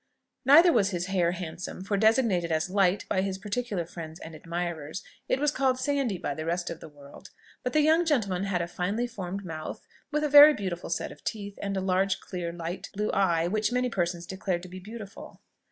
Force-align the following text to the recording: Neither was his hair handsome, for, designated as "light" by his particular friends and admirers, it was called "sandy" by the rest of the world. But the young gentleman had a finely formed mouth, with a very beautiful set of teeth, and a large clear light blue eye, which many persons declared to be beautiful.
Neither 0.45 0.73
was 0.73 0.89
his 0.89 1.05
hair 1.05 1.33
handsome, 1.33 1.83
for, 1.83 1.95
designated 1.95 2.51
as 2.51 2.71
"light" 2.71 3.05
by 3.07 3.21
his 3.21 3.37
particular 3.37 3.85
friends 3.85 4.19
and 4.19 4.33
admirers, 4.33 5.03
it 5.29 5.39
was 5.39 5.51
called 5.51 5.77
"sandy" 5.77 6.17
by 6.17 6.33
the 6.33 6.43
rest 6.43 6.71
of 6.71 6.79
the 6.79 6.89
world. 6.89 7.29
But 7.61 7.73
the 7.73 7.81
young 7.81 8.03
gentleman 8.03 8.45
had 8.45 8.63
a 8.63 8.67
finely 8.67 9.05
formed 9.05 9.45
mouth, 9.45 9.85
with 10.09 10.23
a 10.23 10.27
very 10.27 10.55
beautiful 10.55 10.89
set 10.89 11.11
of 11.11 11.23
teeth, 11.23 11.59
and 11.61 11.77
a 11.77 11.81
large 11.81 12.19
clear 12.19 12.51
light 12.51 12.89
blue 12.95 13.11
eye, 13.11 13.45
which 13.47 13.71
many 13.71 13.91
persons 13.91 14.25
declared 14.25 14.63
to 14.63 14.69
be 14.69 14.79
beautiful. 14.79 15.39